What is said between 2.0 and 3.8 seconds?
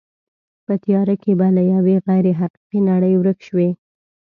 غیر حقیقي نړۍ ورک شوې.